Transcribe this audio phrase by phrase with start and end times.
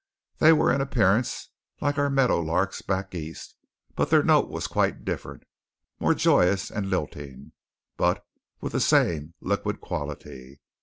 [0.39, 1.49] They were in appearance
[1.79, 3.55] like our meadow larks back east,
[3.95, 5.43] but their note was quite different;
[5.99, 7.51] more joyous and lilting,
[7.97, 8.25] but
[8.61, 10.59] with the same liquid quality.